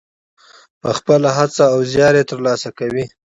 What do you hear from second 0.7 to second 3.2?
په خپله هڅه او زیار یې ترلاسه کوي.